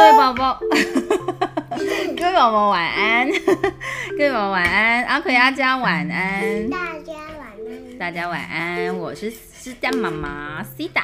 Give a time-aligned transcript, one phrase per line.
[0.00, 0.58] 各位宝宝，
[2.16, 3.28] 各位宝宝晚安，
[4.16, 7.98] 各位宝宝晚安，阿奎阿佳晚安，大家晚安。
[7.98, 11.02] 大家晚安，我是思佳妈妈西达。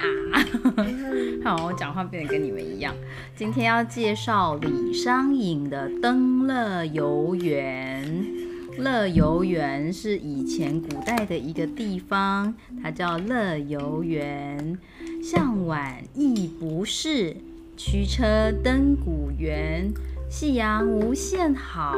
[1.44, 2.94] 好，我讲话变得跟你们一样。
[3.36, 8.02] 今天要介绍李商隐的《登乐游原》。
[8.82, 14.78] 乐游原是以前古代的一个地方，它叫乐游原。
[15.22, 17.36] 向晚意不适，
[17.76, 19.92] 驱车登古原。
[20.28, 21.94] 夕阳无限好，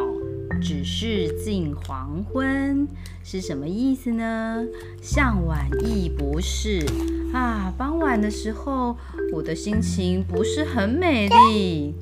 [0.61, 2.87] 只是近黄昏。
[3.25, 4.67] 是什么意思呢？
[5.01, 6.85] 向晚意不适
[7.33, 8.97] 啊，傍晚的时候，
[9.33, 11.95] 我的心情不是很美丽。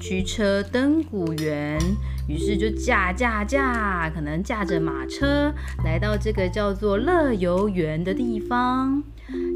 [0.00, 1.77] 驱车登古原，
[2.28, 5.50] 于是就驾驾驾，可能驾着马车
[5.82, 9.02] 来到这个叫做乐游园的地方。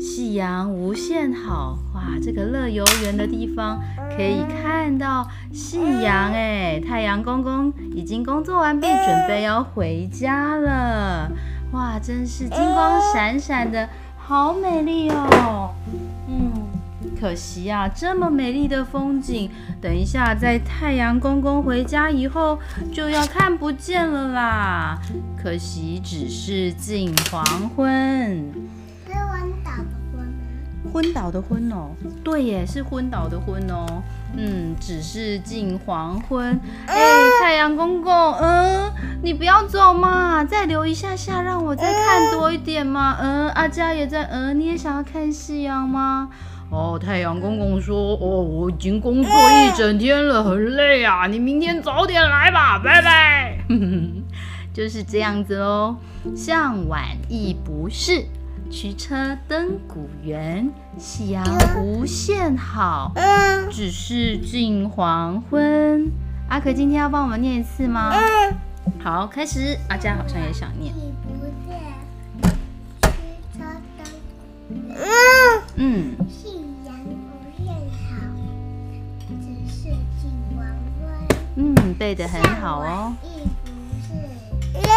[0.00, 3.78] 夕阳无限好，哇，这个乐游园的地方
[4.16, 11.30] 可以看到夕阳哎，太阳公公已经工作完毕，准备要回家了。
[11.72, 15.74] 哇，真是金光闪闪的，好美丽哦。
[16.26, 16.41] 嗯。
[17.22, 19.48] 可惜啊，这么美丽的风景，
[19.80, 22.58] 等一下在太阳公公回家以后
[22.92, 24.98] 就要看不见了啦。
[25.40, 28.52] 可惜只是近黄昏。
[29.06, 29.70] 是昏倒的
[30.10, 30.92] 昏吗？
[30.92, 31.90] 昏倒的昏哦，
[32.24, 34.02] 对耶，是昏倒的昏哦。
[34.36, 36.58] 嗯，只是近黄昏。
[36.86, 36.98] 哎，
[37.40, 38.90] 太阳公公，嗯，
[39.22, 43.16] 你不要走嘛，再留一下下，让我再看多一点嘛。
[43.20, 46.28] 嗯，阿佳也在，嗯，你也想要看夕阳吗？
[46.72, 53.58] 哦，太阳公公说：“哦，我已经工作一整天了，很累啊，你明天早点来吧，拜拜。
[54.72, 55.96] ”就是这样子喽。
[56.34, 58.24] 向晚意不适，
[58.70, 60.72] 驱车登古原。
[60.96, 61.44] 夕阳
[61.78, 63.12] 无限好，
[63.70, 66.10] 只是近黄昏。
[66.48, 68.10] 阿可今天要帮我们念一次吗？
[69.02, 69.76] 好，开始。
[69.90, 70.94] 阿佳好像也想念。
[75.76, 76.14] 嗯，
[82.02, 83.14] 嗯，背的很好哦。
[83.22, 83.26] 意
[84.74, 84.88] 不是，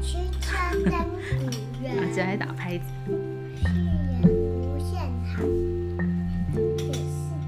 [0.00, 0.54] 驱车
[0.84, 1.50] 登古
[1.82, 1.84] 原。
[1.98, 2.84] 阿佳还打拍子。
[3.08, 3.12] 夕
[3.64, 5.00] 阳无限
[5.34, 5.42] 好，
[6.76, 7.02] 只是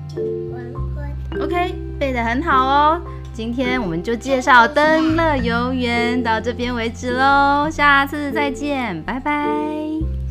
[0.08, 0.18] 近
[0.52, 0.54] 黄
[0.92, 0.98] 昏。
[1.40, 3.00] OK，背的很好哦。
[3.32, 9.46] 今天我们就介绍登乐游园到这边为止喽，下次再见，拜拜。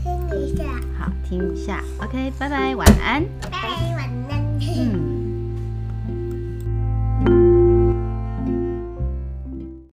[0.04, 0.64] 听一下，
[1.00, 3.24] 好，听一下，OK，拜拜，晚安。
[3.42, 3.60] 拜拜
[3.96, 4.35] 晚安。